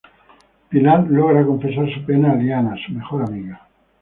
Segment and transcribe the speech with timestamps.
[0.69, 3.67] Pilar logra confesar su pena a Liana, su mejor amiga.